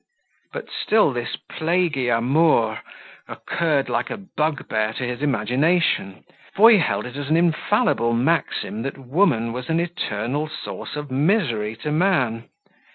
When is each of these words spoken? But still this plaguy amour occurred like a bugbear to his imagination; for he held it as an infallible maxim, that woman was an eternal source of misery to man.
But 0.51 0.65
still 0.71 1.13
this 1.13 1.35
plaguy 1.35 2.07
amour 2.09 2.79
occurred 3.27 3.87
like 3.87 4.09
a 4.09 4.17
bugbear 4.17 4.93
to 4.93 5.03
his 5.05 5.21
imagination; 5.21 6.23
for 6.55 6.71
he 6.71 6.79
held 6.79 7.05
it 7.05 7.15
as 7.15 7.29
an 7.29 7.37
infallible 7.37 8.13
maxim, 8.13 8.81
that 8.81 8.97
woman 8.97 9.53
was 9.53 9.69
an 9.69 9.79
eternal 9.79 10.49
source 10.49 10.95
of 10.95 11.11
misery 11.11 11.75
to 11.83 11.91
man. 11.91 12.45